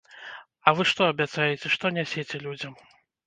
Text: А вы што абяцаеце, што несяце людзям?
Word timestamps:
А 0.69 0.73
вы 0.77 0.85
што 0.91 1.01
абяцаеце, 1.13 1.71
што 1.75 1.91
несяце 1.97 2.43
людзям? 2.47 2.73